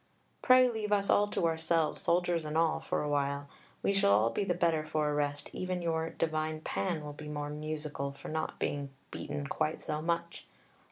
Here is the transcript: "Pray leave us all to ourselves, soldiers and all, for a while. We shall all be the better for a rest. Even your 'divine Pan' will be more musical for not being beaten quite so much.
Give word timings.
"Pray 0.41 0.67
leave 0.67 0.91
us 0.91 1.11
all 1.11 1.27
to 1.27 1.45
ourselves, 1.45 2.01
soldiers 2.01 2.43
and 2.43 2.57
all, 2.57 2.79
for 2.79 3.03
a 3.03 3.07
while. 3.07 3.47
We 3.83 3.93
shall 3.93 4.11
all 4.11 4.29
be 4.31 4.43
the 4.43 4.55
better 4.55 4.83
for 4.83 5.07
a 5.11 5.13
rest. 5.13 5.53
Even 5.53 5.79
your 5.83 6.09
'divine 6.09 6.61
Pan' 6.61 7.03
will 7.05 7.13
be 7.13 7.27
more 7.27 7.51
musical 7.51 8.11
for 8.11 8.29
not 8.29 8.57
being 8.57 8.89
beaten 9.11 9.45
quite 9.45 9.83
so 9.83 10.01
much. 10.01 10.47